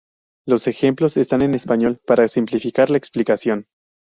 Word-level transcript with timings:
Los 0.47 0.65
ejemplos 0.65 1.15
están 1.15 1.43
en 1.43 1.53
español 1.53 1.99
para 2.07 2.27
simplificar 2.27 2.89
la 2.89 2.97
explicación. 2.97 3.65